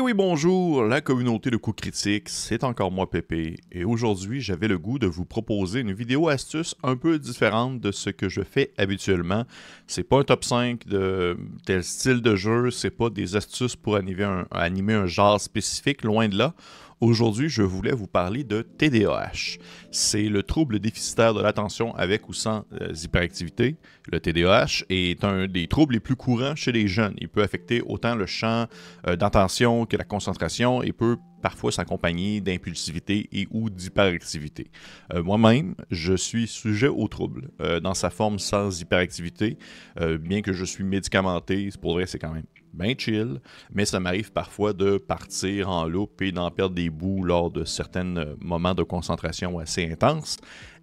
Et 0.00 0.02
oui, 0.02 0.14
bonjour, 0.14 0.84
la 0.84 1.02
communauté 1.02 1.50
de 1.50 1.58
coups 1.58 1.82
critiques, 1.82 2.30
c'est 2.30 2.64
encore 2.64 2.90
moi 2.90 3.10
Pépé, 3.10 3.56
et 3.70 3.84
aujourd'hui 3.84 4.40
j'avais 4.40 4.66
le 4.66 4.78
goût 4.78 4.98
de 4.98 5.06
vous 5.06 5.26
proposer 5.26 5.80
une 5.80 5.92
vidéo 5.92 6.28
astuce 6.30 6.74
un 6.82 6.96
peu 6.96 7.18
différente 7.18 7.80
de 7.80 7.92
ce 7.92 8.08
que 8.08 8.30
je 8.30 8.40
fais 8.40 8.72
habituellement. 8.78 9.44
C'est 9.86 10.04
pas 10.04 10.20
un 10.20 10.24
top 10.24 10.42
5 10.42 10.86
de 10.86 11.36
tel 11.66 11.84
style 11.84 12.22
de 12.22 12.34
jeu, 12.34 12.70
c'est 12.70 12.88
pas 12.88 13.10
des 13.10 13.36
astuces 13.36 13.76
pour 13.76 13.96
animer 13.96 14.94
un 14.94 15.06
genre 15.06 15.38
spécifique, 15.38 16.02
loin 16.02 16.28
de 16.28 16.38
là. 16.38 16.54
Aujourd'hui, 17.00 17.48
je 17.48 17.62
voulais 17.62 17.92
vous 17.92 18.06
parler 18.06 18.44
de 18.44 18.60
TDAH. 18.60 19.56
C'est 19.90 20.28
le 20.28 20.42
trouble 20.42 20.80
déficitaire 20.80 21.32
de 21.32 21.40
l'attention 21.40 21.94
avec 21.94 22.28
ou 22.28 22.34
sans 22.34 22.66
euh, 22.78 22.92
hyperactivité. 22.92 23.76
Le 24.12 24.20
TDAH 24.20 24.84
est 24.90 25.24
un 25.24 25.46
des 25.46 25.66
troubles 25.66 25.94
les 25.94 26.00
plus 26.00 26.14
courants 26.14 26.54
chez 26.54 26.72
les 26.72 26.88
jeunes. 26.88 27.14
Il 27.16 27.30
peut 27.30 27.42
affecter 27.42 27.80
autant 27.80 28.14
le 28.14 28.26
champ 28.26 28.66
euh, 29.06 29.16
d'attention 29.16 29.86
que 29.86 29.96
la 29.96 30.04
concentration 30.04 30.82
et 30.82 30.92
peut 30.92 31.16
parfois 31.40 31.72
s'accompagner 31.72 32.42
d'impulsivité 32.42 33.30
et 33.32 33.48
ou 33.50 33.70
d'hyperactivité. 33.70 34.70
Euh, 35.14 35.22
moi-même, 35.22 35.76
je 35.90 36.12
suis 36.12 36.46
sujet 36.46 36.88
au 36.88 37.08
trouble 37.08 37.48
dans 37.82 37.94
sa 37.94 38.10
forme 38.10 38.38
sans 38.38 38.78
hyperactivité, 38.78 39.56
bien 40.20 40.42
que 40.42 40.52
je 40.52 40.66
suis 40.66 40.84
médicamenté, 40.84 41.70
pour 41.80 41.94
vrai 41.94 42.06
c'est 42.06 42.18
quand 42.18 42.32
même 42.32 42.44
bien 42.72 42.94
chill, 42.96 43.40
mais 43.72 43.84
ça 43.84 44.00
m'arrive 44.00 44.32
parfois 44.32 44.72
de 44.72 44.98
partir 44.98 45.68
en 45.68 45.86
loupe 45.86 46.22
et 46.22 46.32
d'en 46.32 46.50
perdre 46.50 46.74
des 46.74 46.90
bouts 46.90 47.22
lors 47.22 47.50
de 47.50 47.64
certains 47.64 48.34
moments 48.40 48.74
de 48.74 48.82
concentration 48.82 49.58
assez 49.58 49.90
intenses. 49.90 50.36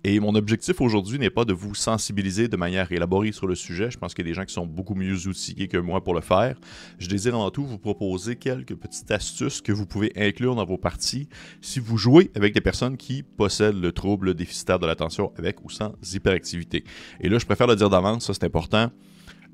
Et 0.03 0.19
mon 0.19 0.35
objectif 0.35 0.79
aujourd'hui 0.79 1.17
n'est 1.17 1.29
pas 1.29 1.43
de 1.43 1.53
vous 1.53 1.75
sensibiliser 1.75 2.47
de 2.47 2.55
manière 2.55 2.91
élaborée 2.91 3.31
sur 3.31 3.47
le 3.47 3.55
sujet. 3.55 3.89
Je 3.89 3.97
pense 3.97 4.13
qu'il 4.13 4.25
y 4.25 4.29
a 4.29 4.31
des 4.31 4.35
gens 4.35 4.45
qui 4.45 4.53
sont 4.53 4.65
beaucoup 4.65 4.95
mieux 4.95 5.27
outillés 5.27 5.67
que 5.67 5.77
moi 5.77 6.03
pour 6.03 6.13
le 6.13 6.21
faire. 6.21 6.57
Je 6.99 7.09
désire 7.09 7.35
avant 7.35 7.49
tout 7.49 7.65
vous 7.65 7.79
proposer 7.79 8.35
quelques 8.35 8.75
petites 8.75 9.09
astuces 9.11 9.59
que 9.59 9.71
vous 9.71 9.85
pouvez 9.85 10.13
inclure 10.15 10.55
dans 10.55 10.65
vos 10.65 10.77
parties 10.77 11.27
si 11.61 11.79
vous 11.79 11.97
jouez 11.97 12.31
avec 12.35 12.53
des 12.53 12.61
personnes 12.61 12.95
qui 12.95 13.23
possèdent 13.23 13.81
le 13.81 13.91
trouble 13.91 14.33
déficitaire 14.33 14.79
de 14.79 14.85
l'attention 14.85 15.33
avec 15.37 15.65
ou 15.65 15.69
sans 15.69 15.93
hyperactivité. 16.13 16.83
Et 17.19 17.27
là, 17.27 17.39
je 17.39 17.45
préfère 17.45 17.67
le 17.67 17.75
dire 17.75 17.89
d'avance, 17.89 18.27
ça 18.27 18.33
c'est 18.33 18.45
important 18.45 18.91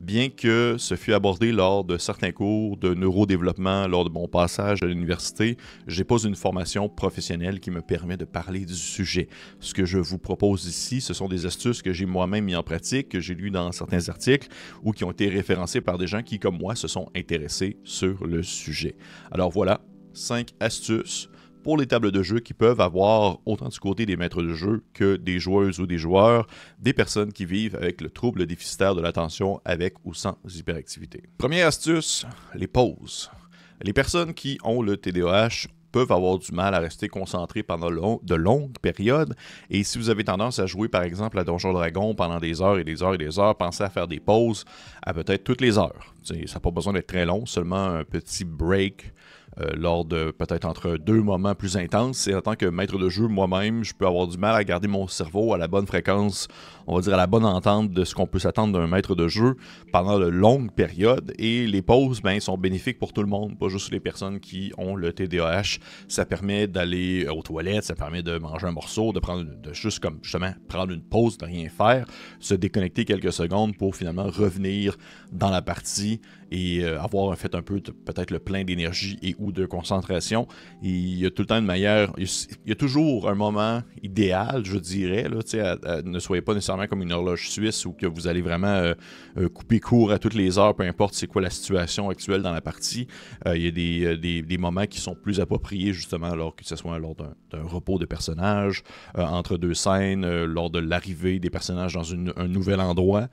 bien 0.04 0.30
que 0.30 0.76
ce 0.78 0.96
fut 0.96 1.14
abordé 1.14 1.52
lors 1.52 1.84
de 1.84 1.98
certains 1.98 2.32
cours 2.32 2.78
de 2.78 2.94
neurodéveloppement 2.94 3.88
lors 3.88 4.04
de 4.04 4.10
mon 4.10 4.28
passage 4.28 4.84
à 4.84 4.86
l'université, 4.86 5.58
je 5.88 5.98
n'ai 5.98 6.04
pas 6.04 6.18
une 6.18 6.36
formation 6.36 6.90
professionnelle 6.90 7.60
qui 7.60 7.72
me 7.72 7.82
permet 7.82 8.18
de 8.18 8.26
parler 8.26 8.66
du 8.66 8.76
sujet. 8.76 9.30
Ce 9.60 9.73
que 9.73 9.86
je 9.86 9.98
vous 9.98 10.18
propose 10.18 10.66
ici, 10.66 11.02
ce 11.02 11.14
sont 11.14 11.28
des 11.28 11.45
astuces 11.45 11.82
que 11.82 11.94
j'ai 11.94 12.06
moi-même 12.06 12.45
mis 12.45 12.56
en 12.56 12.64
pratique, 12.64 13.10
que 13.10 13.20
j'ai 13.20 13.34
lues 13.34 13.52
dans 13.52 13.72
certains 13.72 14.10
articles 14.10 14.50
ou 14.84 14.92
qui 14.92 15.04
ont 15.04 15.12
été 15.12 15.30
référencés 15.30 15.82
par 15.82 15.98
des 15.98 16.08
gens 16.08 16.22
qui, 16.22 16.38
comme 16.38 16.58
moi, 16.58 16.76
se 16.76 16.88
sont 16.88 17.10
intéressés 17.16 17.78
sur 17.84 18.28
le 18.28 18.44
sujet. 18.44 18.95
Alors 19.32 19.50
voilà, 19.50 19.82
cinq 20.14 20.50
astuces 20.60 21.30
pour 21.64 21.78
les 21.78 21.88
tables 21.88 22.11
de 22.11 22.22
jeu 22.22 22.39
qui 22.39 22.53
peuvent 22.53 22.81
avoir, 22.81 23.39
autant 23.45 23.69
du 23.69 23.80
côté 23.80 24.06
des 24.06 24.17
maîtres 24.17 24.44
de 24.44 24.53
jeu 24.53 24.83
que 24.94 25.16
des 25.16 25.39
joueuses 25.39 25.80
ou 25.80 25.88
des 25.88 25.97
joueurs, 25.97 26.47
des 26.80 26.94
personnes 26.94 27.31
qui 27.31 27.45
vivent 27.45 27.75
avec 27.75 28.02
le 28.02 28.09
trouble 28.09 28.45
déficitaire 28.45 28.95
de 28.95 29.02
l'attention 29.02 29.61
avec 29.66 29.95
ou 30.03 30.14
sans 30.14 30.38
hyperactivité. 30.53 31.23
Première 31.38 31.67
astuce, 31.67 32.25
les 32.53 32.67
pauses. 32.67 33.31
Les 33.81 33.94
personnes 33.94 34.33
qui 34.33 34.58
ont 34.64 34.81
le 34.81 34.97
TDAH 34.97 35.67
peuvent 35.94 36.11
avoir 36.11 36.39
du 36.39 36.52
mal 36.52 36.73
à 36.73 36.80
rester 36.80 37.08
concentrés 37.08 37.63
pendant 37.63 38.19
de 38.22 38.36
longues 38.36 38.77
périodes. 38.81 39.36
Et 39.69 39.83
si 39.83 39.97
vous 39.97 40.09
avez 40.09 40.25
tendance 40.25 40.59
à 40.59 40.66
jouer, 40.66 40.89
par 40.89 41.03
exemple, 41.03 41.39
à 41.39 41.45
Donjon 41.45 41.72
Dragon 41.72 42.13
pendant 42.16 42.39
des 42.39 42.61
heures 42.61 42.80
et 42.80 42.83
des 42.83 43.02
heures 43.02 43.13
et 43.13 43.17
des 43.17 43.39
heures, 43.39 43.55
pensez 43.55 43.83
à 43.83 43.89
faire 43.89 44.08
des 44.09 44.19
pauses 44.19 44.66
à 45.03 45.14
peut-être 45.14 45.45
toutes 45.45 45.61
les 45.61 45.77
heures. 45.77 46.14
ça 46.23 46.36
n'a 46.36 46.59
pas 46.59 46.71
besoin 46.71 46.94
d'être 46.94 47.08
très 47.08 47.25
long, 47.25 47.45
seulement 47.45 47.86
un 47.86 48.03
petit 48.03 48.44
break 48.44 49.14
euh, 49.59 49.69
lors 49.75 50.03
de 50.03 50.31
peut-être 50.31 50.66
entre 50.66 50.97
deux 50.97 51.21
moments 51.21 51.53
plus 51.53 51.77
intenses. 51.77 52.27
Et 52.27 52.33
en 52.33 52.41
tant 52.41 52.55
que 52.55 52.66
maître 52.66 52.97
de 52.97 53.08
jeu, 53.08 53.27
moi-même, 53.27 53.83
je 53.83 53.94
peux 53.94 54.08
avoir 54.08 54.25
du 54.25 54.38
mal 54.39 54.55
à 54.55 54.64
garder 54.64 54.88
mon 54.88 55.08
cerveau 55.08 55.53
à 55.53 55.59
la 55.59 55.67
bonne 55.67 55.86
fréquence, 55.86 56.47
on 56.88 56.95
va 56.95 57.02
dire 57.02 57.14
à 57.14 57.17
la 57.17 57.27
bonne 57.27 57.45
entente 57.45 57.92
de 57.92 58.03
ce 58.03 58.15
qu'on 58.15 58.26
peut 58.26 58.39
s'attendre 58.39 58.73
d'un 58.73 58.87
maître 58.87 59.14
de 59.14 59.27
jeu 59.27 59.55
pendant 59.92 60.17
de 60.17 60.26
longues 60.26 60.71
périodes. 60.71 61.33
Et 61.37 61.67
les 61.67 61.83
pauses 61.83 62.21
ben, 62.21 62.39
sont 62.39 62.58
bénéfiques 62.58 62.98
pour 62.98 63.14
tout 63.14 63.21
le 63.21 63.27
monde, 63.27 63.59
pas 63.59 63.70
juste 63.70 63.92
les 63.92 63.99
personnes 63.99 64.39
qui 64.39 64.73
ont 64.80 64.95
le 64.95 65.14
TDAH. 65.14 65.77
Ça 66.08 66.26
permet 66.26 66.67
d'aller 66.67 67.27
aux 67.27 67.42
toilettes, 67.42 67.83
ça 67.83 67.95
permet 67.95 68.23
de 68.23 68.38
manger 68.38 68.67
un 68.67 68.71
morceau, 68.71 69.14
de 69.14 69.20
prendre 69.20 69.44
de 69.44 69.73
juste 69.73 69.99
comme 69.99 70.20
justement 70.21 70.54
prendre 70.67 70.94
une 70.94 71.04
pause, 71.04 71.38
de 71.38 71.45
rien 71.45 71.70
faire, 71.70 72.08
se 72.39 72.54
déconnecter 72.54 73.05
quelques 73.05 73.33
secondes 73.33 73.77
pour 73.77 73.95
finalement 73.95 74.27
revenir 74.27 74.98
dans 75.32 75.49
la 75.49 75.61
partie 75.61 76.21
et 76.53 76.83
euh, 76.83 77.02
avoir 77.02 77.36
fait 77.36 77.55
un 77.55 77.64
peu 77.64 77.81
peut-être 77.81 78.30
le 78.30 78.37
plein 78.37 78.64
d'énergie 78.64 79.17
et 79.23 79.36
ou 79.39 79.52
de 79.52 79.65
concentration. 79.65 80.47
Et 80.83 80.89
il 80.89 81.19
y 81.19 81.25
a 81.25 81.31
tout 81.31 81.41
le 81.41 81.47
temps 81.47 81.58
une 81.58 81.65
manière, 81.65 82.14
il 82.17 82.27
y 82.67 82.71
a 82.71 82.75
toujours 82.75 83.27
un 83.27 83.33
moment 83.33 83.81
idéal, 84.03 84.64
je 84.64 84.77
dirais. 84.77 85.27
Là, 85.27 86.02
ne 86.03 86.19
soyez 86.19 86.43
pas 86.43 86.53
nécessairement 86.53 86.86
comme 86.86 87.02
une 87.02 87.11
horloge 87.11 87.49
suisse 87.49 87.86
où 87.87 87.93
que 87.93 88.05
vous 88.05 88.27
allez 88.27 88.41
vraiment 88.41 88.67
euh, 88.67 88.93
euh, 89.37 89.49
couper 89.49 89.80
court 89.80 90.11
à 90.11 90.19
toutes 90.19 90.36
les 90.36 90.59
heures, 90.59 90.75
peu 90.75 90.83
importe 90.83 91.15
c'est 91.15 91.25
quoi 91.25 91.41
la 91.41 91.49
situation 91.49 92.09
actuelle 92.09 92.43
dans 92.43 92.53
la 92.53 92.61
partie. 92.61 93.08
il 93.47 93.61
y 93.61 93.67
a 93.67 94.15
des, 94.15 94.43
des, 94.43 94.58
moments 94.58 94.85
qui 94.85 95.02
sont 95.02 95.15
plus 95.15 95.39
appropriés 95.39 95.91
justement 95.91 96.27
alors 96.27 96.55
que 96.55 96.64
ce 96.64 96.75
soit 96.75 96.99
lors 96.99 97.15
d'un 97.15 97.64
repos 97.64 97.97
de 97.97 98.05
personnages, 98.05 98.83
entre 99.15 99.58
deux 99.58 99.73
scènes, 99.73 100.43
lors 100.43 100.70
de 100.70 100.80
l'arrivée 100.80 101.39
des 101.39 101.49
personnages 101.49 101.93
dans 101.93 102.14
un 102.14 102.47
nouvel 102.47 102.80
endroit. 102.80 103.27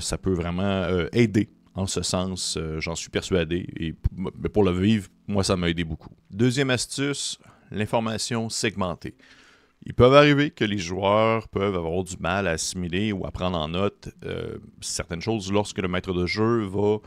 ça 0.00 0.16
peut 0.16 0.32
vraiment 0.32 0.86
aider 1.12 1.48
en 1.74 1.86
ce 1.86 2.02
sens, 2.02 2.56
euh, 2.56 2.80
j'en 2.80 2.94
suis 2.94 3.10
persuadé. 3.10 3.66
Et 3.78 3.94
pour 4.48 4.64
le 4.64 4.72
vivre, 4.72 5.08
moi, 5.26 5.42
ça 5.42 5.56
m'a 5.56 5.68
aidé 5.68 5.84
beaucoup. 5.84 6.14
Deuxième 6.30 6.70
astuce, 6.70 7.38
l'information 7.70 8.48
segmentée. 8.48 9.16
Il 9.86 9.92
peut 9.92 10.16
arriver 10.16 10.50
que 10.50 10.64
les 10.64 10.78
joueurs 10.78 11.48
peuvent 11.48 11.74
avoir 11.74 12.04
du 12.04 12.16
mal 12.18 12.46
à 12.46 12.52
assimiler 12.52 13.12
ou 13.12 13.26
à 13.26 13.30
prendre 13.30 13.58
en 13.58 13.68
note 13.68 14.08
euh, 14.24 14.56
certaines 14.80 15.20
choses 15.20 15.52
lorsque 15.52 15.78
le 15.78 15.88
maître 15.88 16.14
de 16.14 16.24
jeu 16.24 16.64
va 16.64 16.98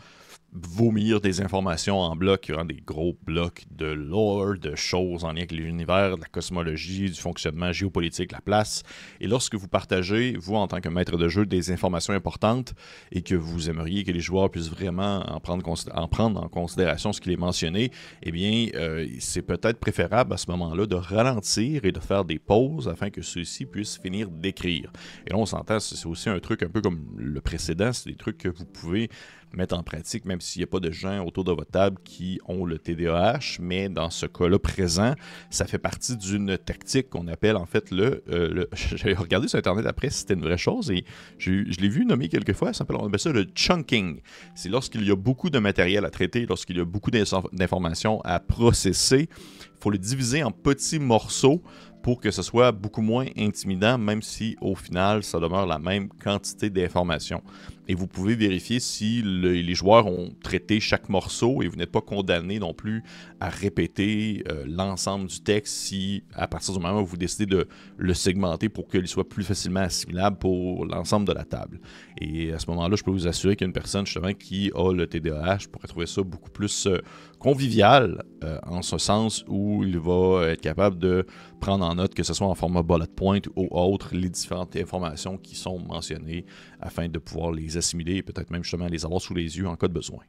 vomir 0.66 1.22
des 1.22 1.42
informations 1.42 2.00
en 2.00 2.16
bloc, 2.16 2.52
des 2.68 2.82
gros 2.86 3.18
blocs 3.26 3.66
de 3.72 3.86
lore, 3.86 4.58
de 4.58 4.76
choses 4.76 5.24
en 5.24 5.32
lien 5.32 5.38
avec 5.38 5.52
l'univers, 5.52 6.16
de 6.18 6.22
la 6.22 6.28
cosmologie, 6.28 7.10
du 7.10 7.20
fonctionnement 7.20 7.72
géopolitique, 7.72 8.32
la 8.32 8.42
place. 8.42 8.84
Et 9.20 9.28
lorsque 9.28 9.56
vous 9.56 9.68
partagez, 9.68 10.36
vous 10.38 10.56
en 10.56 10.68
tant 10.68 10.82
que 10.82 10.90
maître 10.90 11.18
de 11.18 11.28
jeu, 11.28 11.46
des 11.46 11.72
informations 11.72 12.14
importantes 12.14 12.74
et 13.12 13.22
que 13.22 13.36
vous 13.36 13.70
aimeriez 13.70 14.04
que 14.04 14.12
les 14.12 14.20
joueurs 14.20 14.50
puissent 14.50 14.70
vraiment 14.70 15.20
en 15.30 15.40
prendre, 15.40 15.66
en, 15.94 16.08
prendre 16.08 16.44
en 16.44 16.50
considération 16.50 17.14
ce 17.14 17.22
qu'il 17.22 17.32
est 17.32 17.38
mentionné, 17.38 17.92
eh 18.24 18.32
bien, 18.32 18.68
euh, 18.76 19.08
c'est 19.20 19.42
peut-être 19.42 19.80
préférable 19.80 20.34
à 20.34 20.38
ce 20.38 20.50
moment-là 20.52 20.86
de 20.86 20.96
ralentir 20.96 21.86
et 21.86 21.92
de 21.92 22.00
faire 22.00 22.26
des 22.26 22.40
pauses 22.40 22.88
afin 22.88 23.10
que 23.10 23.22
ceux-ci 23.22 23.66
puissent 23.66 23.98
finir 23.98 24.30
d'écrire. 24.30 24.92
Et 25.26 25.32
là, 25.32 25.38
on 25.38 25.46
s'entend, 25.46 25.80
c'est 25.80 26.06
aussi 26.06 26.30
un 26.30 26.40
truc 26.40 26.64
un 26.64 26.70
peu 26.70 26.82
comme 26.82 27.06
le 27.18 27.42
précédent, 27.42 27.92
c'est 27.94 28.10
des 28.10 28.16
trucs 28.16 28.38
que 28.38 28.50
vous 28.50 28.66
pouvez 28.66 29.10
mettre 29.54 29.78
en 29.78 29.84
pratique, 29.84 30.26
même 30.26 30.42
s'il 30.42 30.60
n'y 30.62 30.64
a 30.64 30.68
pas 30.68 30.80
de 30.80 30.92
gens 30.92 31.26
autour 31.26 31.44
de 31.44 31.52
votre 31.52 31.72
table 31.72 31.98
qui 32.04 32.40
ont 32.48 32.66
le 32.66 32.78
TDAH, 32.78 33.60
mais 33.60 33.90
dans 33.90 34.10
ce 34.10 34.26
cas-là 34.26 34.60
présent, 34.60 35.14
ça 35.50 35.66
fait 35.66 35.78
partie 35.78 36.18
d'une 36.18 36.58
tactique 36.58 37.10
qu'on 37.10 37.28
appelle 37.28 37.56
en 37.56 37.66
fait 37.66 37.92
le... 37.92 38.24
Euh, 38.30 38.66
J'ai 38.74 39.14
regardé 39.14 39.48
sur 39.48 39.58
Internet 39.58 39.86
après 39.86 40.10
si 40.10 40.20
c'était 40.20 40.34
une 40.34 40.42
vraie 40.42 40.58
chose 40.58 40.92
et 40.92 41.06
je, 41.38 41.52
l'ai 41.52 41.90
vu 41.90 42.06
nommer 42.06 42.30
quelques 42.30 42.54
fois, 42.54 42.74
ça 42.74 42.80
s'appelle 42.80 42.98
ça 43.18 43.32
le 43.32 43.44
chunking. 43.56 44.22
C'est 44.56 44.70
lorsqu'il 44.70 45.06
y 45.06 45.12
a 45.12 45.16
beaucoup 45.16 45.50
de 45.50 45.60
matériel 45.60 46.06
à 46.06 46.10
traiter, 46.10 46.46
lorsqu'il 46.46 46.78
y 46.78 46.82
a 46.82 46.86
beaucoup 46.86 47.12
d'informations 47.12 48.22
à 48.22 48.40
processer, 48.40 49.30
il 49.32 49.82
faut 49.82 49.92
le 49.92 49.98
diviser 49.98 50.44
en 50.44 50.52
petits 50.52 51.00
morceaux 51.00 51.62
pour 52.08 52.22
que 52.22 52.32
ce 52.32 52.42
soit 52.42 52.72
beaucoup 52.72 53.02
moins 53.02 53.26
intimidant, 53.38 53.98
même 53.98 54.22
si 54.22 54.56
au 54.62 54.76
final, 54.76 55.24
ça 55.24 55.42
demeure 55.42 55.66
la 55.66 55.78
même 55.78 56.08
quantité 56.08 56.70
d'informations. 56.70 57.44
Et 57.90 57.96
vous 57.96 58.08
pouvez 58.08 58.36
vérifier 58.36 58.80
si 58.80 59.22
les 59.22 59.74
joueurs 59.74 60.08
ont 60.08 60.34
traité 60.44 60.80
chaque 60.80 61.08
morceau 61.08 61.62
et 61.62 61.68
vous 61.68 61.78
n'êtes 61.78 61.92
pas 61.92 62.02
condamné 62.02 62.60
non 62.60 62.74
plus 62.74 63.04
à 63.40 63.50
répéter 63.50 64.44
euh, 64.50 64.66
l'ensemble 64.68 65.28
du 65.28 65.40
texte 65.40 65.74
si, 65.74 66.24
à 66.34 66.48
partir 66.48 66.74
du 66.74 66.82
moment 66.82 67.02
où 67.02 67.06
vous 67.06 67.18
décidez 67.18 67.46
de 67.46 67.68
le 67.98 68.14
segmenter 68.14 68.68
pour 68.68 68.90
qu'il 68.90 69.08
soit 69.08 69.28
plus 69.28 69.44
facilement 69.44 69.82
assimilable 69.82 70.38
pour 70.38 70.86
l'ensemble 70.86 71.26
de 71.26 71.32
la 71.32 71.46
table. 71.46 71.80
Et 72.20 72.52
à 72.52 72.60
ce 72.60 72.70
moment-là, 72.72 72.96
je 72.98 73.04
peux 73.04 73.12
vous 73.12 73.28
assurer 73.28 73.56
qu'une 73.56 73.72
personne 73.72 74.06
justement 74.06 74.34
qui 74.34 74.70
a 74.76 74.92
le 74.92 75.08
TDAH 75.08 75.70
pourrait 75.72 75.88
trouver 75.88 76.08
ça 76.08 76.22
beaucoup 76.24 76.50
plus 76.50 76.88
euh, 76.88 76.98
convivial 77.40 78.24
euh, 78.44 78.60
en 78.66 78.82
ce 78.82 78.98
sens 78.98 79.46
où 79.48 79.84
il 79.86 79.98
va 79.98 80.50
être 80.50 80.62
capable 80.62 80.98
de 80.98 81.26
prendre 81.62 81.86
en 81.86 81.97
note, 81.98 82.14
que 82.14 82.24
ce 82.24 82.34
soit 82.34 82.48
en 82.48 82.56
format 82.56 82.84
bullet 82.84 83.08
point 83.14 83.42
ou 83.56 83.68
autre, 83.72 84.16
les 84.16 84.30
différentes 84.30 84.76
informations 84.76 85.38
qui 85.38 85.56
sont 85.56 85.80
mentionnées 85.80 86.46
afin 86.80 87.10
de 87.10 87.20
pouvoir 87.20 87.52
les 87.52 87.76
assimiler 87.76 88.16
et 88.16 88.24
peut-être 88.24 88.50
même 88.50 88.64
justement 88.64 88.88
les 88.88 89.04
avoir 89.04 89.22
sous 89.22 89.34
les 89.34 89.58
yeux 89.58 89.68
en 89.68 89.76
cas 89.76 89.88
de 89.88 89.94
besoin. 89.94 90.24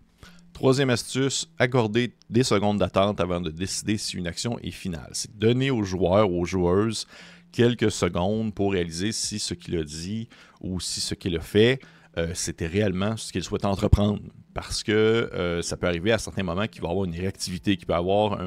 Troisième 0.53 0.91
astuce, 0.91 1.49
accorder 1.59 2.15
des 2.29 2.43
secondes 2.43 2.79
d'attente 2.79 3.21
avant 3.21 3.41
de 3.41 3.51
décider 3.51 3.97
si 3.97 4.17
une 4.17 4.27
action 4.27 4.59
est 4.59 4.73
finale. 4.73 5.11
C'est 5.13 5.39
donner 5.39 5.71
aux 5.71 5.85
joueurs, 5.85 6.33
aux 6.33 6.45
joueuses, 6.45 7.07
quelques 7.53 7.93
secondes 7.93 8.53
pour 8.53 8.73
réaliser 8.73 9.13
si 9.13 9.39
ce 9.39 9.55
qu'il 9.55 9.77
a 9.77 9.85
dit 9.85 10.29
ou 10.61 10.81
si 10.81 11.01
ce 11.01 11.15
qu'il 11.15 11.37
a 11.37 11.41
fait, 11.41 11.81
euh, 12.19 12.31
c'était 12.35 12.67
réellement 12.67 13.17
ce 13.17 13.33
qu'il 13.33 13.43
souhaite 13.43 13.65
entreprendre. 13.65 14.21
parce 14.55 14.83
que 14.83 14.93
euh, 14.93 15.63
ça 15.63 15.77
peut 15.77 15.87
arriver 15.87 16.11
à 16.11 16.19
certains 16.19 16.43
moments 16.43 16.67
qu'il 16.67 16.83
va 16.83 16.89
avoir 16.89 17.05
une 17.05 17.15
réactivité, 17.15 17.77
qu'il 17.77 17.87
peut 17.87 17.95
avoir 17.95 18.39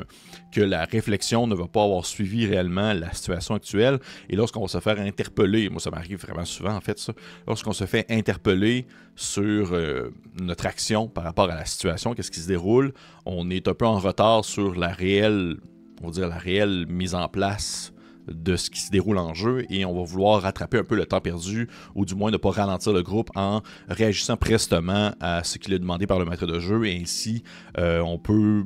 que 0.52 0.60
la 0.60 0.84
réflexion 0.84 1.48
ne 1.48 1.56
va 1.56 1.68
pas 1.68 1.84
avoir 1.84 2.06
suivi 2.06 2.46
réellement 2.46 2.92
la 2.92 3.14
situation 3.14 3.56
actuelle. 3.56 3.98
Et 4.30 4.36
lorsqu'on 4.36 4.62
va 4.62 4.68
se 4.68 4.80
faire 4.82 5.00
interpeller, 5.00 5.70
moi 5.70 5.80
ça 5.80 5.90
m'arrive 5.90 6.20
vraiment 6.20 6.44
souvent 6.44 6.76
en 6.76 6.82
fait 6.82 7.00
ça, 7.00 7.14
lorsqu'on 7.48 7.72
se 7.72 7.86
fait 7.86 8.06
interpeller 8.12 8.88
sur 9.16 9.72
euh, 9.72 10.10
notre 10.42 10.66
action 10.66 11.08
par 11.08 11.24
rapport 11.24 11.50
à 11.50 11.56
la 11.56 11.66
situation, 11.66 12.14
qu'est-ce 12.14 12.32
qui 12.32 12.42
se 12.42 12.48
déroule, 12.48 12.94
on 13.26 13.50
est 13.50 13.68
un 13.68 13.74
peu 13.74 13.86
en 13.86 14.00
retard 14.00 14.44
sur 14.44 14.76
la 14.76 14.90
réelle, 14.90 15.58
on 16.02 16.08
va 16.08 16.12
dire 16.12 16.28
la 16.28 16.38
réelle 16.38 16.88
mise 16.90 17.16
en 17.16 17.28
place 17.30 17.94
de 18.34 18.56
ce 18.56 18.70
qui 18.70 18.80
se 18.80 18.92
déroule 18.92 19.18
en 19.18 19.34
jeu 19.34 19.66
et 19.70 19.86
on 19.86 19.94
va 19.94 20.04
vouloir 20.04 20.42
rattraper 20.42 20.80
un 20.80 20.84
peu 20.84 20.96
le 20.96 21.06
temps 21.06 21.22
perdu 21.22 21.70
ou 21.96 22.06
du 22.06 22.16
moins 22.16 22.32
ne 22.32 22.38
pas 22.38 22.52
ralentir 22.52 22.94
le 22.94 23.04
groupe 23.04 23.30
en 23.36 23.62
réagissant 23.88 24.38
prestement 24.38 25.12
à 25.20 25.44
ce 25.44 25.58
qu'il 25.58 25.74
est 25.74 25.80
demandé 25.80 26.08
par 26.08 26.20
le 26.20 26.26
maître 26.26 26.46
de 26.46 26.60
jeu. 26.60 26.86
Et 26.86 27.00
ainsi 27.02 27.44
euh, 27.78 28.00
on 28.02 28.18
peut 28.18 28.66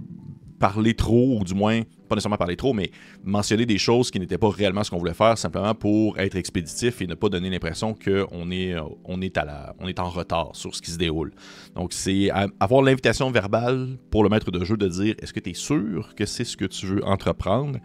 parler 0.60 0.94
trop 0.94 1.40
ou 1.40 1.44
du 1.44 1.54
moins 1.54 1.82
pas 2.08 2.16
nécessairement 2.16 2.38
parler 2.38 2.56
trop, 2.56 2.74
mais 2.74 2.92
mentionner 3.24 3.66
des 3.66 3.78
choses 3.78 4.12
qui 4.12 4.20
n'étaient 4.20 4.38
pas 4.38 4.50
réellement 4.50 4.84
ce 4.84 4.92
qu'on 4.92 4.98
voulait 4.98 5.14
faire, 5.14 5.38
simplement 5.38 5.74
pour 5.74 6.18
être 6.20 6.36
expéditif 6.36 7.02
et 7.02 7.08
ne 7.08 7.16
pas 7.16 7.30
donner 7.30 7.50
l'impression 7.50 7.94
qu'on 7.94 8.52
est, 8.52 8.76
on 9.04 9.22
est, 9.22 9.38
est 9.38 10.00
en 10.00 10.10
retard 10.10 10.52
sur 10.54 10.76
ce 10.76 10.82
qui 10.82 10.92
se 10.92 10.98
déroule. 10.98 11.32
Donc, 11.76 11.94
c'est 11.94 12.30
avoir 12.60 12.82
l'invitation 12.82 13.32
verbale 13.32 13.98
pour 14.12 14.24
le 14.24 14.30
maître 14.30 14.52
de 14.52 14.64
jeu 14.64 14.78
de 14.78 14.88
dire 14.88 15.16
est-ce 15.22 15.34
que 15.34 15.40
tu 15.40 15.52
es 15.52 15.54
sûr 15.54 16.14
que 16.16 16.26
c'est 16.26 16.46
ce 16.46 16.56
que 16.56 16.66
tu 16.66 16.86
veux 16.86 17.06
entreprendre? 17.06 17.80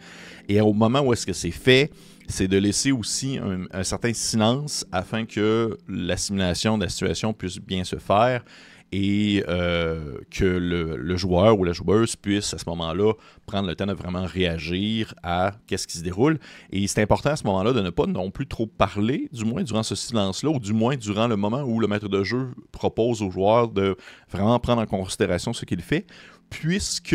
Et 0.48 0.60
au 0.60 0.72
moment 0.72 1.00
où 1.00 1.12
est-ce 1.12 1.26
que 1.26 1.32
c'est 1.32 1.50
fait, 1.50 1.90
c'est 2.28 2.48
de 2.48 2.58
laisser 2.58 2.92
aussi 2.92 3.38
un 3.72 3.82
certain 3.82 4.12
silence 4.12 4.86
afin 4.92 5.24
que 5.24 5.76
l'assimilation 5.88 6.78
de 6.78 6.84
la 6.84 6.88
situation 6.88 7.32
puisse 7.32 7.58
bien 7.58 7.84
se 7.84 7.96
faire 7.96 8.44
et 8.92 9.44
euh, 9.48 10.18
que 10.30 10.44
le, 10.44 11.16
joueur 11.16 11.58
ou 11.58 11.64
la 11.64 11.72
joueuse 11.72 12.16
puisse 12.16 12.54
à 12.54 12.58
ce 12.58 12.68
moment-là 12.68 13.12
prendre 13.46 13.68
le 13.68 13.76
temps 13.76 13.86
de 13.86 13.92
vraiment 13.92 14.24
réagir 14.24 15.14
à 15.22 15.52
qu'est-ce 15.66 15.86
qui 15.86 15.98
se 15.98 16.02
déroule. 16.02 16.38
Et 16.72 16.86
c'est 16.86 17.02
important 17.02 17.30
à 17.30 17.36
ce 17.36 17.44
moment-là 17.44 17.72
de 17.72 17.80
ne 17.80 17.90
pas 17.90 18.06
non 18.06 18.30
plus 18.30 18.46
trop 18.46 18.66
parler, 18.66 19.28
du 19.32 19.44
moins 19.44 19.62
durant 19.62 19.82
ce 19.82 19.94
silence-là, 19.94 20.50
ou 20.50 20.58
du 20.58 20.72
moins 20.72 20.96
durant 20.96 21.28
le 21.28 21.36
moment 21.36 21.62
où 21.62 21.78
le 21.80 21.86
maître 21.86 22.08
de 22.08 22.24
jeu 22.24 22.48
propose 22.72 23.22
au 23.22 23.30
joueur 23.30 23.68
de 23.68 23.96
vraiment 24.30 24.58
prendre 24.58 24.82
en 24.82 24.86
considération 24.86 25.52
ce 25.52 25.64
qu'il 25.64 25.82
fait, 25.82 26.06
puisque 26.48 27.14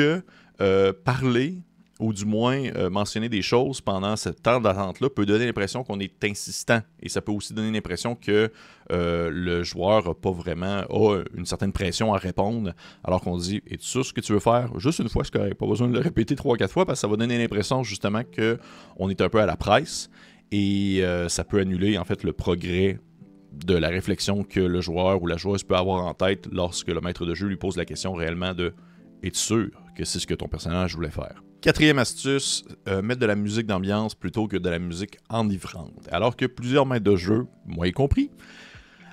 euh, 0.62 0.94
parler 1.04 1.62
ou 2.00 2.12
du 2.12 2.26
moins 2.26 2.62
euh, 2.76 2.90
mentionner 2.90 3.30
des 3.30 3.42
choses 3.42 3.80
pendant 3.80 4.16
ce 4.16 4.30
temps 4.30 4.60
d'attente-là 4.60 5.10
peut 5.10 5.26
donner 5.26 5.46
l'impression 5.46 5.84
qu'on 5.84 6.00
est 6.00 6.24
insistant. 6.24 6.82
Et 7.02 7.10
ça 7.10 7.22
peut 7.22 7.32
aussi 7.32 7.54
donner 7.54 7.72
l'impression 7.72 8.16
que 8.16 8.52
euh, 8.92 9.30
le 9.32 9.64
joueur 9.64 10.06
n'a 10.06 10.14
pas 10.14 10.32
vraiment 10.32 10.82
a 10.90 11.24
une 11.36 11.46
certaine 11.46 11.72
pression 11.72 12.14
à 12.14 12.18
répondre, 12.18 12.74
alors 13.04 13.22
qu'on 13.22 13.38
dit 13.38 13.62
Es-tu 13.68 13.86
sûr 13.86 14.06
ce 14.06 14.14
que 14.14 14.22
tu 14.22 14.34
veux 14.34 14.40
faire? 14.40 14.78
Juste 14.78 15.00
une 15.00 15.10
fois, 15.10 15.24
ce 15.24 15.32
qu'il 15.32 15.56
pas 15.56 15.68
besoin 15.68 15.88
de 15.88 15.94
le 15.94 16.00
répéter 16.00 16.36
trois, 16.36 16.58
quatre 16.58 16.72
fois, 16.72 16.86
parce 16.86 17.00
que 17.00 17.02
ça 17.02 17.08
va 17.08 17.16
donner 17.16 17.38
l'impression 17.38 17.84
justement 17.84 18.24
qu'on 18.24 19.10
est 19.10 19.22
un 19.22 19.30
peu 19.30 19.40
à 19.40 19.46
la 19.46 19.56
presse 19.56 20.10
et 20.52 21.00
euh, 21.02 21.30
ça 21.30 21.44
peut 21.44 21.60
annuler 21.60 21.98
en 21.98 22.04
fait 22.04 22.24
le 22.24 22.34
progrès 22.34 23.00
de 23.54 23.76
la 23.76 23.88
réflexion 23.88 24.44
que 24.44 24.60
le 24.60 24.82
joueur 24.82 25.22
ou 25.22 25.28
la 25.28 25.38
joueuse 25.38 25.64
peut 25.64 25.76
avoir 25.76 26.06
en 26.06 26.14
tête 26.14 26.48
lorsque 26.52 26.90
le 26.90 27.00
maître 27.00 27.26
de 27.26 27.34
jeu 27.34 27.48
lui 27.48 27.56
pose 27.56 27.78
la 27.78 27.86
question 27.86 28.14
réellement 28.14 28.54
de 28.54 28.74
Es-tu 29.24 29.40
sûr 29.40 29.70
que 29.98 30.04
c'est 30.04 30.20
ce 30.20 30.28
que 30.28 30.34
ton 30.34 30.48
personnage 30.48 30.94
voulait 30.94 31.10
faire 31.10 31.42
Quatrième 31.66 31.98
astuce, 31.98 32.64
euh, 32.88 33.02
mettre 33.02 33.20
de 33.22 33.26
la 33.26 33.36
musique 33.36 33.66
d'ambiance 33.66 34.14
plutôt 34.14 34.48
que 34.48 34.56
de 34.56 34.70
la 34.70 34.78
musique 34.78 35.18
enivrante. 35.30 36.08
Alors 36.12 36.36
que 36.36 36.46
plusieurs 36.46 36.86
maîtres 36.86 37.06
de 37.06 37.16
jeu, 37.16 37.48
moi 37.66 37.88
y 37.88 37.92
compris, 37.92 38.30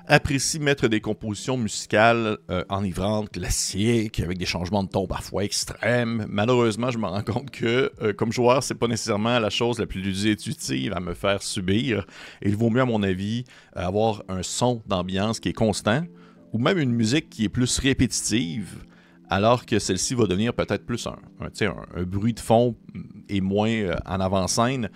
apprécient 0.07 0.61
mettre 0.61 0.87
des 0.87 1.01
compositions 1.01 1.57
musicales 1.57 2.37
euh, 2.51 2.63
enivrantes, 2.69 3.31
classiques, 3.31 4.21
avec 4.21 4.37
des 4.37 4.45
changements 4.45 4.85
de 4.85 4.91
ton 4.91 5.07
parfois 5.07 5.45
extrêmes. 5.45 6.27
Malheureusement, 6.29 6.91
je 6.91 6.99
me 6.99 7.07
rends 7.07 7.23
compte 7.23 7.51
que, 7.51 7.91
euh, 8.03 8.13
comme 8.13 8.33
joueur, 8.33 8.63
c'est 8.63 8.75
pas 8.75 8.87
nécessairement 8.87 9.39
la 9.39 9.49
chose 9.49 9.79
la 9.79 9.87
plus 9.87 10.27
intuitive 10.27 10.93
à 10.93 11.01
me 11.01 11.15
faire 11.15 11.43
subir. 11.43 12.05
il 12.43 12.55
vaut 12.55 12.69
mieux, 12.69 12.83
à 12.83 12.85
mon 12.85 13.03
avis, 13.03 13.45
avoir 13.75 14.25
un 14.29 14.43
son 14.43 14.83
d'ambiance 14.87 15.41
qui 15.41 15.49
est 15.49 15.55
constant, 15.55 16.05
ou 16.53 16.59
même 16.59 16.77
une 16.77 16.93
musique 16.93 17.31
qui 17.31 17.45
est 17.45 17.49
plus 17.49 17.79
répétitive, 17.79 18.85
alors 19.29 19.65
que 19.67 19.79
celle-ci 19.79 20.15
va 20.15 20.27
devenir 20.27 20.55
peut-être 20.55 20.85
plus 20.85 21.07
un, 21.07 21.17
bruit 22.05 22.35
de 22.35 22.41
fond 22.41 22.77
et 23.29 23.41
moins 23.41 23.71
euh, 23.71 23.97
en 24.07 24.21
avant-scène 24.21 24.91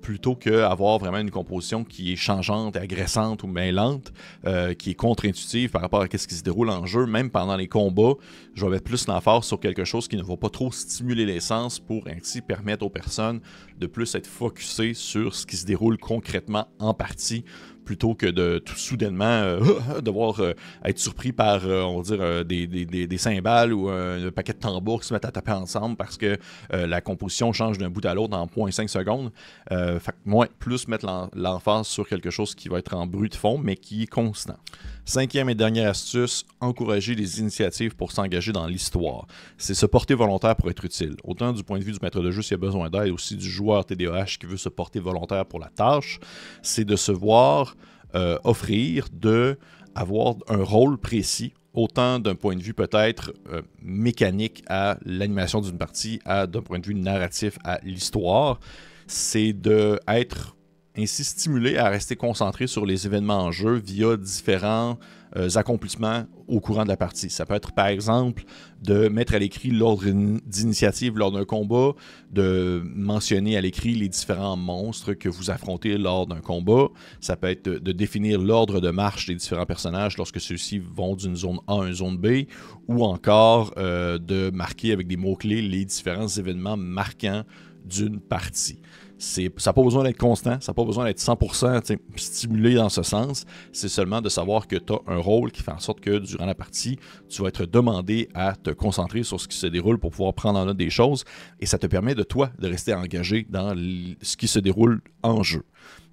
plutôt 0.00 0.34
qu'avoir 0.34 0.98
vraiment 0.98 1.18
une 1.18 1.30
composition 1.30 1.84
qui 1.84 2.12
est 2.12 2.16
changeante, 2.16 2.76
agressante 2.76 3.42
ou 3.42 3.46
mêlante, 3.46 4.12
euh, 4.46 4.74
qui 4.74 4.90
est 4.90 4.94
contre-intuitive 4.94 5.70
par 5.70 5.82
rapport 5.82 6.02
à 6.02 6.06
ce 6.10 6.26
qui 6.26 6.34
se 6.34 6.42
déroule 6.42 6.70
en 6.70 6.86
jeu, 6.86 7.06
même 7.06 7.30
pendant 7.30 7.56
les 7.56 7.68
combats, 7.68 8.14
je 8.54 8.64
vais 8.64 8.72
mettre 8.72 8.84
plus 8.84 9.06
l'emphase 9.06 9.44
sur 9.44 9.60
quelque 9.60 9.84
chose 9.84 10.08
qui 10.08 10.16
ne 10.16 10.22
va 10.22 10.36
pas 10.36 10.48
trop 10.48 10.72
stimuler 10.72 11.26
les 11.26 11.40
sens 11.40 11.78
pour 11.78 12.08
ainsi 12.08 12.40
permettre 12.40 12.84
aux 12.84 12.90
personnes 12.90 13.40
de 13.78 13.86
plus 13.86 14.14
être 14.14 14.26
focusées 14.26 14.94
sur 14.94 15.34
ce 15.34 15.46
qui 15.46 15.56
se 15.56 15.66
déroule 15.66 15.98
concrètement 15.98 16.66
en 16.78 16.94
partie 16.94 17.44
plutôt 17.84 18.14
que 18.14 18.26
de 18.26 18.58
tout 18.58 18.76
soudainement 18.76 19.24
euh, 19.24 20.00
devoir 20.02 20.40
euh, 20.40 20.54
être 20.84 20.98
surpris 20.98 21.32
par, 21.32 21.64
euh, 21.64 21.82
on 21.82 22.00
va 22.00 22.16
dire, 22.16 22.44
des, 22.44 22.66
des, 22.66 23.18
cymbales 23.18 23.72
ou 23.72 23.88
un 23.88 24.30
paquet 24.30 24.52
de 24.52 24.58
tambours 24.58 25.00
qui 25.00 25.08
se 25.08 25.14
mettent 25.14 25.24
à 25.24 25.32
taper 25.32 25.52
ensemble 25.52 25.96
parce 25.96 26.16
que 26.16 26.38
la 26.70 27.00
composition 27.00 27.52
change 27.52 27.78
d'un 27.78 27.90
bout 27.90 28.04
à 28.06 28.14
l'autre 28.14 28.36
en 28.36 28.46
0.5 28.46 28.88
secondes. 28.88 29.30
fait 29.68 30.14
moins, 30.24 30.46
plus 30.58 30.88
mettre 30.88 31.28
l'emphase 31.34 31.86
sur 31.86 32.08
quelque 32.08 32.30
chose 32.30 32.54
qui 32.54 32.68
va 32.68 32.78
être 32.78 32.94
en 32.94 33.06
bruit 33.06 33.28
de 33.28 33.34
fond, 33.34 33.58
mais 33.58 33.76
qui 33.76 34.04
est 34.04 34.06
constant. 34.06 34.56
Cinquième 35.04 35.48
et 35.48 35.54
dernière 35.54 35.90
astuce, 35.90 36.44
encourager 36.60 37.14
les 37.14 37.40
initiatives 37.40 37.96
pour 37.96 38.12
s'engager 38.12 38.52
dans 38.52 38.66
l'histoire. 38.66 39.26
C'est 39.58 39.74
se 39.74 39.86
porter 39.86 40.14
volontaire 40.14 40.56
pour 40.56 40.70
être 40.70 40.84
utile. 40.84 41.16
Autant 41.24 41.52
du 41.52 41.64
point 41.64 41.78
de 41.78 41.84
vue 41.84 41.92
du 41.92 41.98
maître 42.02 42.20
de 42.20 42.30
jeu 42.30 42.42
s'il 42.42 42.54
a 42.54 42.58
besoin 42.58 42.90
d'aide, 42.90 43.10
aussi 43.10 43.36
du 43.36 43.48
joueur 43.48 43.84
TDAH 43.84 44.36
qui 44.40 44.46
veut 44.46 44.56
se 44.56 44.68
porter 44.68 45.00
volontaire 45.00 45.46
pour 45.46 45.58
la 45.58 45.68
tâche. 45.68 46.20
C'est 46.62 46.84
de 46.84 46.96
se 46.96 47.12
voir 47.12 47.76
euh, 48.14 48.38
offrir 48.44 49.06
de 49.12 49.58
avoir 49.94 50.34
un 50.48 50.62
rôle 50.62 50.98
précis 50.98 51.52
autant 51.74 52.18
d'un 52.18 52.34
point 52.34 52.56
de 52.56 52.62
vue 52.62 52.74
peut-être 52.74 53.32
euh, 53.50 53.62
mécanique 53.82 54.62
à 54.68 54.98
l'animation 55.04 55.60
d'une 55.60 55.78
partie, 55.78 56.20
à 56.24 56.46
d'un 56.46 56.62
point 56.62 56.78
de 56.78 56.86
vue 56.86 56.94
narratif 56.94 57.58
à 57.64 57.80
l'histoire, 57.82 58.58
c'est 59.06 59.52
de 59.52 60.00
être 60.08 60.56
ainsi 61.00 61.24
stimulé 61.24 61.76
à 61.76 61.88
rester 61.88 62.16
concentré 62.16 62.66
sur 62.66 62.86
les 62.86 63.06
événements 63.06 63.44
en 63.44 63.52
jeu 63.52 63.74
via 63.74 64.16
différents 64.16 64.98
euh, 65.36 65.48
accomplissements 65.54 66.24
au 66.48 66.58
courant 66.58 66.82
de 66.82 66.88
la 66.88 66.96
partie. 66.96 67.30
Ça 67.30 67.46
peut 67.46 67.54
être 67.54 67.70
par 67.70 67.86
exemple 67.86 68.42
de 68.82 69.08
mettre 69.08 69.34
à 69.34 69.38
l'écrit 69.38 69.70
l'ordre 69.70 70.04
d'initiative 70.04 71.16
lors 71.16 71.30
d'un 71.30 71.44
combat, 71.44 71.92
de 72.32 72.82
mentionner 72.84 73.56
à 73.56 73.60
l'écrit 73.60 73.94
les 73.94 74.08
différents 74.08 74.56
monstres 74.56 75.12
que 75.12 75.28
vous 75.28 75.50
affrontez 75.50 75.98
lors 75.98 76.26
d'un 76.26 76.40
combat. 76.40 76.88
Ça 77.20 77.36
peut 77.36 77.46
être 77.46 77.68
de, 77.68 77.92
définir 77.92 78.40
l'ordre 78.40 78.80
de 78.80 78.90
marche 78.90 79.26
des 79.26 79.36
différents 79.36 79.66
personnages 79.66 80.16
lorsque 80.16 80.40
ceux-ci 80.40 80.80
vont 80.80 81.14
d'une 81.14 81.36
zone 81.36 81.58
A 81.68 81.74
à 81.74 81.86
une 81.86 81.94
zone 81.94 82.16
B, 82.16 82.46
ou 82.88 83.04
encore 83.04 83.72
euh, 83.78 84.18
de 84.18 84.50
marquer 84.50 84.92
avec 84.92 85.06
des 85.06 85.16
mots-clés 85.16 85.62
les 85.62 85.84
différents 85.84 86.26
événements 86.26 86.76
marquants 86.76 87.44
d'une 87.84 88.18
partie 88.18 88.80
ça 89.20 89.42
n'a 89.42 89.72
pas 89.72 89.82
besoin 89.82 90.02
d'être 90.02 90.18
constant, 90.18 90.56
ça 90.60 90.72
n'a 90.72 90.74
pas 90.74 90.84
besoin 90.84 91.04
d'être 91.04 91.20
100% 91.20 91.98
stimulé 92.16 92.74
dans 92.74 92.88
ce 92.88 93.02
sens. 93.02 93.44
C'est 93.72 93.88
seulement 93.88 94.22
de 94.22 94.30
savoir 94.30 94.66
que 94.66 94.76
tu 94.76 94.94
as 94.94 95.00
un 95.06 95.18
rôle 95.18 95.52
qui 95.52 95.62
fait 95.62 95.72
en 95.72 95.78
sorte 95.78 96.00
que 96.00 96.18
durant 96.18 96.46
la 96.46 96.54
partie, 96.54 96.98
tu 97.28 97.42
vas 97.42 97.48
être 97.48 97.66
demandé 97.66 98.28
à 98.34 98.56
te 98.56 98.70
concentrer 98.70 99.22
sur 99.22 99.38
ce 99.38 99.46
qui 99.46 99.58
se 99.58 99.66
déroule 99.66 99.98
pour 99.98 100.10
pouvoir 100.10 100.32
prendre 100.32 100.58
en 100.58 100.64
note 100.64 100.78
des 100.78 100.90
choses. 100.90 101.24
Et 101.60 101.66
ça 101.66 101.76
te 101.76 101.86
permet 101.86 102.14
de 102.14 102.22
toi 102.22 102.50
de 102.58 102.66
rester 102.66 102.94
engagé 102.94 103.46
dans 103.50 103.74
ce 104.22 104.36
qui 104.36 104.48
se 104.48 104.58
déroule 104.58 105.02
en 105.22 105.42
jeu. 105.42 105.64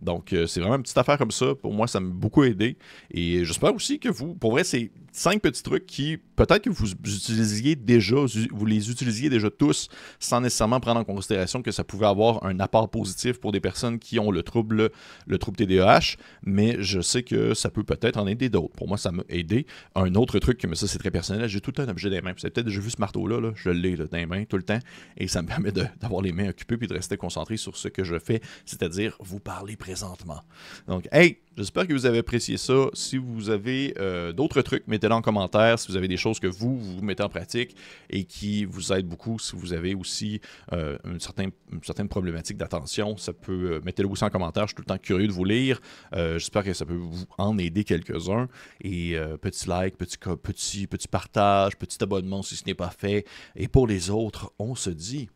Donc, 0.02 0.34
euh, 0.34 0.46
c'est 0.48 0.60
vraiment 0.60 0.76
une 0.76 0.84
petite 0.84 0.98
affaire 0.98 1.18
comme 1.18 1.32
ça. 1.32 1.56
Pour 1.56 1.74
moi, 1.74 1.88
ça 1.88 2.00
m'a 2.00 2.10
beaucoup 2.10 2.44
aidé. 2.44 2.78
Et 3.12 3.44
j'espère 3.46 3.74
aussi 3.74 4.00
que 4.00 4.10
vous, 4.10 4.36
pour 4.36 4.52
vrai, 4.52 4.64
c'est 4.64 4.92
cinq 5.12 5.42
petits 5.42 5.64
trucs 5.64 5.88
qui, 5.88 6.18
peut-être 6.36 6.64
que 6.64 6.70
vous 6.70 6.92
utilisiez 6.92 7.76
déjà, 7.76 8.18
vous 8.52 8.66
les 8.66 8.92
utilisiez 8.92 9.30
déjà 9.30 9.50
tous 9.50 9.90
sans 10.20 10.42
nécessairement 10.42 10.80
prendre 10.80 11.00
en 11.00 11.04
considération 11.04 11.64
que 11.64 11.72
ça 11.72 11.84
pouvait 11.84 12.06
avoir 12.06 12.46
un 12.46 12.60
apport 12.60 12.90
positif 12.90 13.40
pour 13.40 13.52
des 13.52 13.60
personnes 13.60 13.98
qui 13.98 14.20
ont 14.20 14.30
le 14.30 14.44
trouble, 14.44 14.92
le 15.26 15.38
trouble 15.40 15.58
TDAH. 15.58 16.18
Mais 16.44 16.78
je 16.80 17.02
sais 17.02 17.24
que 17.24 17.56
ça 17.56 17.72
peut 17.72 17.84
peut-être 17.84 18.18
en 18.18 18.28
aider 18.28 18.50
d'autres. 18.50 18.76
Pour 18.76 18.88
moi, 18.88 18.98
ça 18.98 19.12
m'a 19.12 19.24
aidé. 19.30 19.66
Un 19.96 20.14
autre 20.14 20.38
truc, 20.38 20.64
mais 20.70 20.76
ça, 20.76 20.88
c'est 20.88 21.00
très 21.00 21.12
personnel, 21.12 21.50
j'ai 21.50 21.62
tout 21.62 21.74
un 21.78 21.88
objet 21.90 22.12
des 22.12 22.22
mains. 22.22 22.34
Vous 22.34 22.46
avez 22.46 22.52
peut-être 22.52 22.68
déjà 22.68 22.80
vu 22.80 22.92
ce 22.92 23.00
marteau-là, 23.00 23.42
là, 23.42 23.52
je 23.56 23.70
l'ai 23.70 23.96
dans 23.98 24.08
les 24.12 24.26
mains 24.28 24.46
tout 24.46 24.58
le 24.58 24.64
temps. 24.64 24.80
Et 25.18 25.28
ça 25.28 25.42
me 25.42 25.48
permet 25.58 25.72
d'avoir 25.72 26.22
les 26.22 26.32
mains 26.32 26.50
occupées 26.50 26.78
puis 26.78 26.88
de 26.88 26.94
rester 26.94 27.18
concentré 27.18 27.58
sur 27.58 27.76
ce 27.76 27.88
que 27.88 28.04
je 28.04 28.20
fais, 28.20 28.42
c'est-à-dire 28.66 29.18
vous 29.20 29.40
parler 29.58 29.76
présentement. 29.76 30.42
Donc, 30.88 31.08
hey, 31.12 31.40
J'espère 31.58 31.88
que 31.88 31.94
vous 31.94 32.06
avez 32.06 32.20
apprécié 32.20 32.56
ça. 32.56 32.86
Si 32.94 33.18
vous 33.18 33.50
avez 33.50 33.96
euh, 33.98 34.32
d'autres 34.32 34.62
trucs, 34.62 34.86
mettez-les 34.86 35.16
en 35.16 35.24
commentaire. 35.24 35.80
Si 35.80 35.88
vous 35.88 35.98
avez 35.98 36.08
des 36.08 36.16
choses 36.16 36.40
que 36.40 36.46
vous, 36.46 36.78
vous 36.78 37.02
mettez 37.02 37.24
en 37.24 37.30
pratique 37.30 37.76
et 38.12 38.26
qui 38.26 38.64
vous 38.66 38.94
aident 38.94 39.08
beaucoup, 39.08 39.40
si 39.40 39.56
vous 39.56 39.74
avez 39.74 39.96
aussi 39.96 40.40
euh, 40.72 41.00
une, 41.04 41.20
certaine, 41.20 41.50
certaine, 41.82 42.10
problématique 42.10 42.58
d'attention, 42.58 43.18
ça 43.18 43.34
peut 43.34 43.72
euh, 43.72 43.82
mettez-le 43.84 44.08
aussi 44.08 44.24
en 44.24 44.30
commentaire. 44.30 44.66
Je 44.66 44.68
suis 44.68 44.76
tout 44.76 44.84
le 44.84 44.94
temps 44.94 45.00
curieux 45.00 45.28
de 45.28 45.32
vous 45.32 45.46
lire. 45.46 45.82
J'espère 46.14 46.64
que 46.64 46.74
ça 46.74 46.86
peut 46.86 46.94
vous 46.94 47.26
en 47.40 47.58
aider 47.58 47.84
quelques-uns. 47.84 48.50
Et 48.84 49.18
petit 49.42 49.68
like, 49.68 49.98
petit, 49.98 50.18
petit, 50.20 50.86
petit 50.86 51.08
partage, 51.08 51.76
petit 51.76 52.04
abonnement 52.04 52.44
si 52.44 52.56
ce 52.56 52.66
n'est 52.68 52.76
pas 52.76 52.92
fait. 52.92 53.26
Et 53.56 53.68
pour 53.68 53.88
les 53.88 54.12
autres, 54.12 54.54
on 54.60 54.76
se 54.76 54.92
dit 54.92 55.28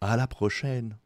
à 0.00 0.16
la 0.16 0.28
prochaine. 0.28 0.96